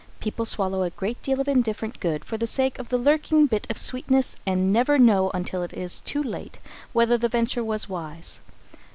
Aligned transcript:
People 0.19 0.45
swallow 0.45 0.81
a 0.81 0.89
great 0.89 1.21
deal 1.21 1.39
of 1.39 1.47
indifferent 1.47 1.99
good 1.99 2.25
for 2.25 2.35
the 2.35 2.47
sake 2.47 2.79
of 2.79 2.89
the 2.89 2.97
lurking 2.97 3.45
bit 3.45 3.67
of 3.69 3.77
sweetness 3.77 4.35
and 4.47 4.73
never 4.73 4.97
know 4.97 5.29
until 5.31 5.61
it 5.61 5.73
is 5.73 5.99
too 5.99 6.23
late 6.23 6.57
whether 6.91 7.19
the 7.19 7.29
venture 7.29 7.63
was 7.63 7.87
wise. 7.87 8.39